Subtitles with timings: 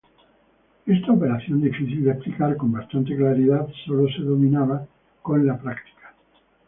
[0.87, 4.87] Esta operación, difícil de explicar con bastante claridad, sólo se dominaba
[5.21, 6.15] con la práctica.